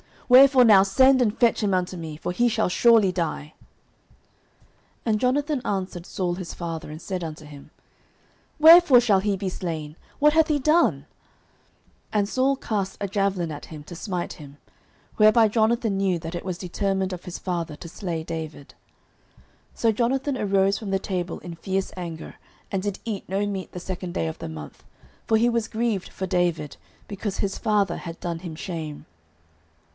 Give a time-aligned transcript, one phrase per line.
[0.27, 3.53] Wherefore now send and fetch him unto me, for he shall surely die.
[3.61, 3.63] 09:020:032
[5.05, 7.69] And Jonathan answered Saul his father, and said unto him,
[8.57, 9.97] Wherefore shall he be slain?
[10.19, 10.99] what hath he done?
[12.13, 14.57] 09:020:033 And Saul cast a javelin at him to smite him:
[15.17, 18.73] whereby Jonathan knew that it was determined of his father to slay David.
[19.75, 22.35] 09:020:034 So Jonathan arose from the table in fierce anger,
[22.71, 24.83] and did eat no meat the second day of the month:
[25.27, 26.77] for he was grieved for David,
[27.09, 29.05] because his father had done him shame.